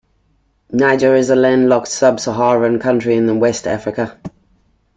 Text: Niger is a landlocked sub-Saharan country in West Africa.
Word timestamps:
Niger 0.71 1.13
is 1.13 1.29
a 1.29 1.35
landlocked 1.35 1.87
sub-Saharan 1.87 2.79
country 2.79 3.15
in 3.15 3.39
West 3.39 3.67
Africa. 3.67 4.17